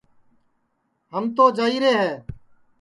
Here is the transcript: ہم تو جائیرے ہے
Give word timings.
ہم 1.13 1.23
تو 1.35 1.43
جائیرے 1.57 1.91
ہے 2.01 2.11